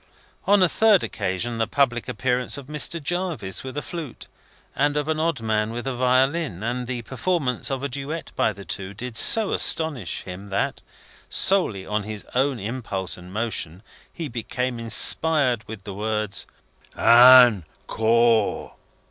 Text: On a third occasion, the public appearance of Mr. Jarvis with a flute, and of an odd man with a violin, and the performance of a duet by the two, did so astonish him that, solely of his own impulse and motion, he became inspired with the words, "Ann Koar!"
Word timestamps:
On 0.47 0.63
a 0.63 0.67
third 0.67 1.03
occasion, 1.03 1.59
the 1.59 1.67
public 1.67 2.07
appearance 2.09 2.57
of 2.57 2.65
Mr. 2.65 2.99
Jarvis 2.99 3.63
with 3.63 3.77
a 3.77 3.83
flute, 3.83 4.27
and 4.75 4.97
of 4.97 5.07
an 5.07 5.19
odd 5.19 5.41
man 5.41 5.69
with 5.71 5.85
a 5.85 5.93
violin, 5.95 6.63
and 6.63 6.87
the 6.87 7.03
performance 7.03 7.69
of 7.69 7.83
a 7.83 7.87
duet 7.87 8.31
by 8.35 8.51
the 8.51 8.65
two, 8.65 8.95
did 8.95 9.15
so 9.15 9.53
astonish 9.53 10.23
him 10.23 10.49
that, 10.49 10.81
solely 11.29 11.85
of 11.85 12.03
his 12.03 12.25
own 12.33 12.59
impulse 12.59 13.15
and 13.15 13.31
motion, 13.31 13.83
he 14.11 14.27
became 14.27 14.79
inspired 14.79 15.63
with 15.67 15.83
the 15.83 15.93
words, 15.93 16.47
"Ann 16.97 17.63
Koar!" 17.85 18.77